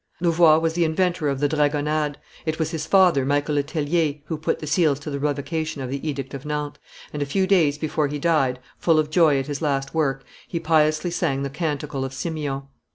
[0.19, 2.15] Louvois was the inventor, of the dragonnades;
[2.47, 5.91] it was his father, Michael le Tellier, who put the seals to the revocation of
[5.91, 6.79] the edict of Nantes;
[7.13, 10.59] and, a few days before he died, full of joy at his last work, he
[10.59, 12.63] piously sang the canticle of Simeon.